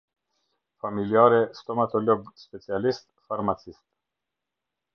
[0.81, 3.83] Familjare, Stomatolog Specialist, Farmacist.